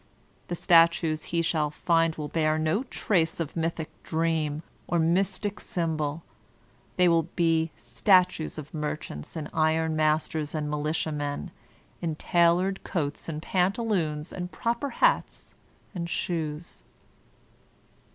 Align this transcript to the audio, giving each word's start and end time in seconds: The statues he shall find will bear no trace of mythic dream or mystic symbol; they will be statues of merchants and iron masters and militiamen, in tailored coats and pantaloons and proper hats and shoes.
The 0.47 0.55
statues 0.55 1.25
he 1.25 1.43
shall 1.43 1.69
find 1.69 2.15
will 2.15 2.27
bear 2.27 2.57
no 2.57 2.81
trace 2.85 3.39
of 3.39 3.55
mythic 3.55 3.91
dream 4.01 4.63
or 4.87 4.97
mystic 4.97 5.59
symbol; 5.59 6.23
they 6.97 7.07
will 7.07 7.29
be 7.35 7.69
statues 7.77 8.57
of 8.57 8.73
merchants 8.73 9.35
and 9.35 9.47
iron 9.53 9.95
masters 9.95 10.55
and 10.55 10.71
militiamen, 10.71 11.51
in 12.01 12.15
tailored 12.15 12.83
coats 12.83 13.29
and 13.29 13.43
pantaloons 13.43 14.33
and 14.33 14.51
proper 14.51 14.89
hats 14.89 15.53
and 15.93 16.09
shoes. 16.09 16.81